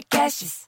[0.00, 0.66] Podcasts.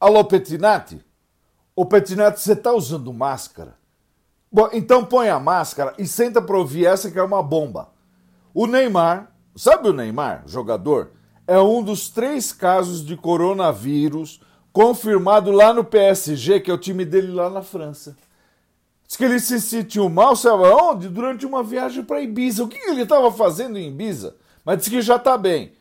[0.00, 1.04] Alô, Petinati?
[1.76, 3.78] Ô, Petinati, você tá usando máscara?
[4.50, 7.90] Bom, então põe a máscara e senta pra ouvir essa que é uma bomba.
[8.54, 11.12] O Neymar, sabe o Neymar, jogador?
[11.46, 14.40] É um dos três casos de coronavírus
[14.72, 18.16] confirmado lá no PSG, que é o time dele lá na França.
[19.06, 21.08] Diz que ele se sentiu mal, sabe aonde?
[21.08, 22.64] Durante uma viagem para Ibiza.
[22.64, 24.36] O que ele estava fazendo em Ibiza?
[24.64, 25.72] Mas diz que já tá bem.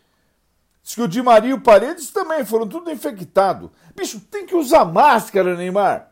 [0.82, 3.70] Diz que o Di Maria e o Paredes também foram tudo infectados.
[3.94, 6.12] Bicho, tem que usar máscara, Neymar.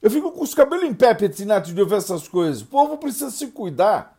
[0.00, 2.62] Eu fico com os cabelos em pé, Petinato, de ouvir essas coisas.
[2.62, 4.16] O povo precisa se cuidar.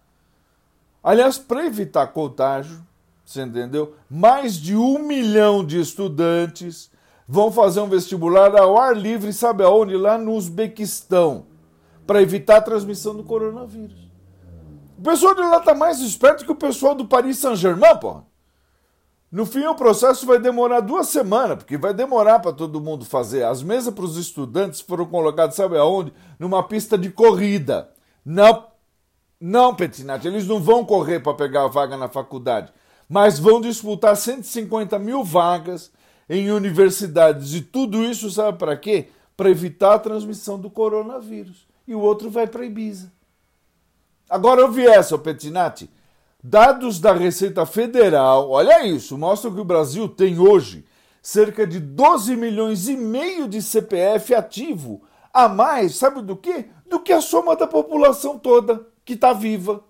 [1.04, 2.86] Aliás, para evitar contágio,
[3.24, 3.94] você entendeu?
[4.10, 6.90] Mais de um milhão de estudantes
[7.28, 9.96] vão fazer um vestibular ao ar livre, sabe aonde?
[9.96, 11.46] Lá no Uzbequistão,
[12.06, 14.08] para evitar a transmissão do coronavírus.
[14.98, 18.26] O pessoal de lá tá mais esperto que o pessoal do Paris Saint-Germain, porra.
[19.30, 23.44] No fim, o processo vai demorar duas semanas, porque vai demorar para todo mundo fazer.
[23.44, 26.14] As mesas para os estudantes foram colocadas, sabe aonde?
[26.40, 27.90] Numa pista de corrida.
[28.26, 28.66] Não,
[29.40, 32.72] não, Petinati, eles não vão correr para pegar a vaga na faculdade,
[33.08, 35.92] mas vão disputar 150 mil vagas
[36.30, 37.54] em universidades.
[37.54, 39.10] E tudo isso, sabe para quê?
[39.36, 41.68] Para evitar a transmissão do coronavírus.
[41.86, 43.12] E o outro vai para Ibiza.
[44.30, 45.90] Agora eu vi essa, Petinati.
[46.50, 50.86] Dados da Receita Federal, olha isso, mostram que o Brasil tem hoje
[51.22, 55.02] cerca de 12 milhões e meio de CPF ativo,
[55.34, 56.68] a mais, sabe do que?
[56.86, 59.84] Do que a soma da população toda que está viva.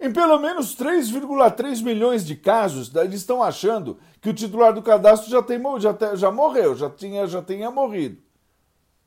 [0.00, 5.28] Em pelo menos 3,3 milhões de casos, eles estão achando que o titular do cadastro
[5.28, 8.22] já, tem, já, já morreu, já tinha, já tinha morrido.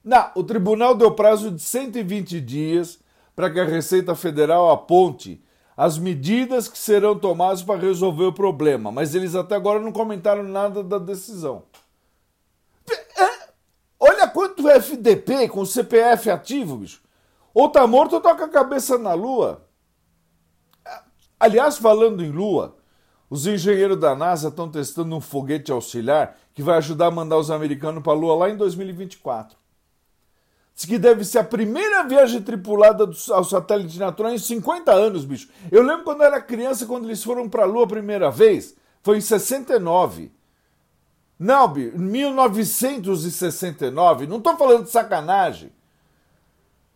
[0.03, 2.99] Não, o tribunal deu prazo de 120 dias
[3.37, 5.41] para que a Receita Federal aponte
[5.75, 10.43] as medidas que serão tomadas para resolver o problema, mas eles até agora não comentaram
[10.43, 11.63] nada da decisão.
[13.17, 13.49] É,
[13.99, 17.01] olha quanto FDP com CPF ativo, bicho.
[17.53, 19.65] Ou tá morto ou tá com a cabeça na lua.
[21.39, 22.77] Aliás, falando em lua,
[23.29, 27.49] os engenheiros da NASA estão testando um foguete auxiliar que vai ajudar a mandar os
[27.49, 29.60] americanos para a lua lá em 2024.
[30.81, 35.47] Diz que deve ser a primeira viagem tripulada ao satélite natural em 50 anos, bicho.
[35.71, 38.75] Eu lembro quando eu era criança, quando eles foram para a Lua a primeira vez,
[39.03, 40.31] foi em 69.
[41.37, 44.25] Não, bicho, 1969.
[44.25, 45.71] Não estou falando de sacanagem.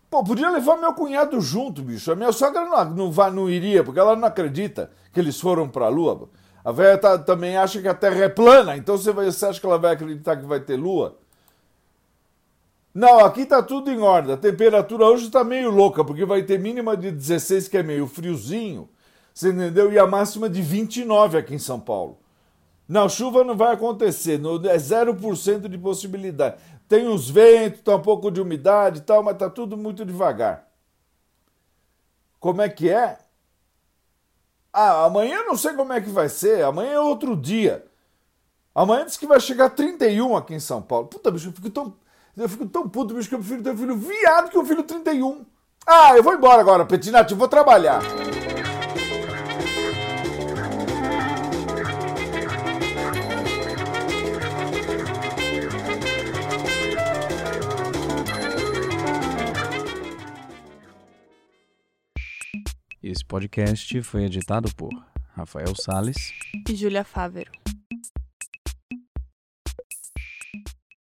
[0.10, 2.12] Pô, podia levar meu cunhado junto, bicho.
[2.12, 5.70] A minha sogra não, não, vai, não iria, porque ela não acredita que eles foram
[5.70, 6.28] para a Lua.
[6.64, 9.60] A velha tá, também acha que a Terra é plana, então você, vai, você acha
[9.60, 11.20] que ela vai acreditar que vai ter Lua?
[12.96, 14.34] Não, aqui tá tudo em ordem.
[14.34, 18.08] A temperatura hoje tá meio louca, porque vai ter mínima de 16, que é meio
[18.08, 18.90] friozinho.
[19.34, 19.92] Você entendeu?
[19.92, 22.18] E a máxima de 29 aqui em São Paulo.
[22.88, 26.56] Não, chuva não vai acontecer, é 0% de possibilidade.
[26.88, 30.66] Tem uns ventos, tá um pouco de umidade e tal, mas tá tudo muito devagar.
[32.40, 33.18] Como é que é?
[34.72, 37.86] Ah, amanhã não sei como é que vai ser, amanhã é outro dia.
[38.74, 41.08] Amanhã diz que vai chegar 31 aqui em São Paulo.
[41.08, 41.94] Puta, bicho, eu fico tão
[42.38, 44.84] eu fico tão puto, bicho, que eu prefiro ter um filho viado que um filho
[44.84, 45.46] 31.
[45.88, 48.02] Ah, eu vou embora agora, Petinati, eu vou trabalhar.
[63.02, 64.90] Esse podcast foi editado por
[65.36, 66.34] Rafael Sales
[66.68, 67.65] e Júlia Fávero.